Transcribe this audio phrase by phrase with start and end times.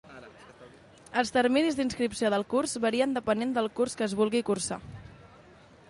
[1.21, 4.81] Els terminis d'inscripció del curs varien depenent del curs que es vulgui cursar.